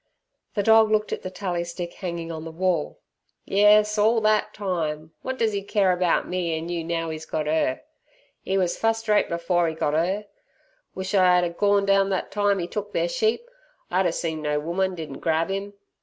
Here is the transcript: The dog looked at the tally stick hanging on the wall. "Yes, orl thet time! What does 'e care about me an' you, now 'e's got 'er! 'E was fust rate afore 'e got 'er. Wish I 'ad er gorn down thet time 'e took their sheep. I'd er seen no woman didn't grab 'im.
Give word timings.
The 0.55 0.63
dog 0.63 0.89
looked 0.89 1.13
at 1.13 1.21
the 1.21 1.29
tally 1.29 1.63
stick 1.63 1.93
hanging 1.93 2.31
on 2.31 2.43
the 2.43 2.49
wall. 2.49 2.97
"Yes, 3.45 3.99
orl 3.99 4.19
thet 4.19 4.51
time! 4.51 5.13
What 5.21 5.37
does 5.37 5.53
'e 5.55 5.61
care 5.61 5.91
about 5.93 6.27
me 6.27 6.57
an' 6.57 6.69
you, 6.69 6.83
now 6.83 7.11
'e's 7.11 7.27
got 7.27 7.47
'er! 7.47 7.83
'E 8.47 8.57
was 8.57 8.77
fust 8.79 9.07
rate 9.07 9.31
afore 9.31 9.69
'e 9.69 9.75
got 9.75 9.93
'er. 9.93 10.25
Wish 10.95 11.13
I 11.13 11.37
'ad 11.37 11.43
er 11.43 11.49
gorn 11.49 11.85
down 11.85 12.09
thet 12.09 12.31
time 12.31 12.59
'e 12.59 12.65
took 12.65 12.93
their 12.93 13.07
sheep. 13.07 13.47
I'd 13.91 14.07
er 14.07 14.11
seen 14.11 14.41
no 14.41 14.59
woman 14.59 14.95
didn't 14.95 15.19
grab 15.19 15.51
'im. 15.51 15.73